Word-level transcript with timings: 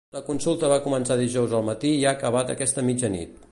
La 0.17 0.21
consulta 0.27 0.69
va 0.71 0.79
començar 0.85 1.17
dijous 1.19 1.53
al 1.59 1.67
matí 1.69 1.93
i 1.99 2.01
ha 2.09 2.17
acabat 2.19 2.53
aquesta 2.57 2.89
mitjanit. 2.91 3.41